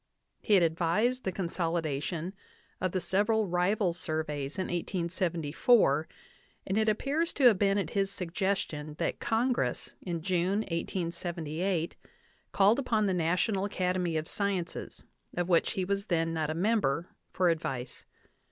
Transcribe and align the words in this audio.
He 0.41 0.55
had 0.55 0.63
advised 0.63 1.25
the 1.25 1.31
consolidation 1.31 2.33
of 2.81 2.91
the 2.91 2.99
several 2.99 3.45
rival 3.45 3.93
surveys 3.93 4.57
in 4.57 4.63
1874, 4.63 6.07
and 6.65 6.75
it 6.75 6.89
appears 6.89 7.31
to 7.33 7.43
have 7.43 7.59
been 7.59 7.77
at 7.77 7.91
his 7.91 8.09
suggestion 8.09 8.95
that 8.97 9.19
Congress, 9.19 9.93
in 10.01 10.23
June, 10.23 10.61
1878, 10.61 11.95
called 12.51 12.79
upon 12.79 13.05
the 13.05 13.13
National 13.13 13.63
Academy 13.65 14.17
of 14.17 14.27
Sciences, 14.27 15.05
of 15.37 15.47
which 15.47 15.73
he 15.73 15.85
was 15.85 16.05
then 16.05 16.33
not 16.33 16.49
a 16.49 16.55
member, 16.55 17.09
for 17.31 17.49
advice. 17.49 18.03